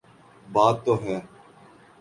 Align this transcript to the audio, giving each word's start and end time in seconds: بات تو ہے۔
بات 0.53 0.75
تو 0.85 0.93
ہے۔ 1.03 1.17